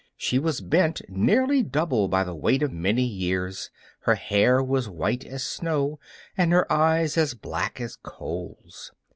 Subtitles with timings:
[0.17, 3.69] She was bent nearly double by weight of many years,
[3.99, 5.99] her hair was white as snow
[6.35, 8.93] and her eyes as black as coals.